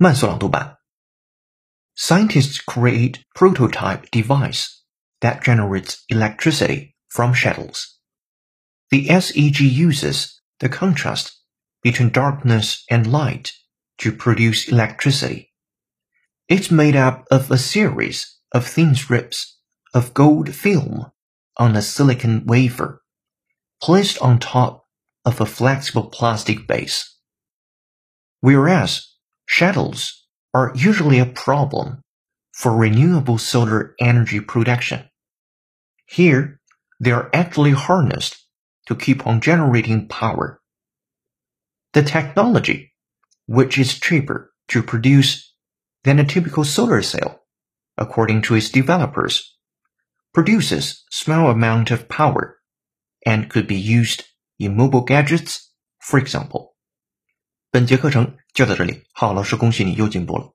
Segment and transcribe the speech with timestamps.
[0.00, 0.78] 慢速朗读版。
[1.94, 4.66] Scientists create prototype device
[5.20, 7.96] that generates electricity from shadows.
[8.90, 11.32] The SEG uses the contrast
[11.82, 13.52] between darkness and light
[13.98, 15.52] to produce electricity.
[16.48, 19.58] It's made up of a series of thin strips
[19.94, 21.10] of gold film
[21.56, 23.02] on a silicon wafer,
[23.82, 24.84] placed on top
[25.24, 27.16] of a flexible plastic base.
[28.40, 29.09] Whereas
[29.51, 32.01] shadows are usually a problem
[32.53, 35.03] for renewable solar energy production.
[36.05, 36.61] Here,
[37.01, 38.37] they are actually harnessed
[38.87, 40.61] to keep on generating power.
[41.91, 42.93] The technology,
[43.45, 45.53] which is cheaper to produce
[46.05, 47.41] than a typical solar cell,
[47.97, 49.57] according to its developers,
[50.33, 52.57] produces small amount of power
[53.25, 54.23] and could be used
[54.59, 56.70] in mobile gadgets, for example.
[57.73, 60.51] 本节课程就到这里，好，老师恭喜你又进步了。